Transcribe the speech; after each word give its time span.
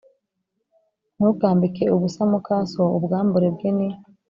Ntukambike 1.17 1.83
ubusa 1.95 2.21
muka 2.31 2.55
so 2.71 2.83
Ubwambure 2.97 3.47
bwe 3.55 3.69
ni 3.77 3.87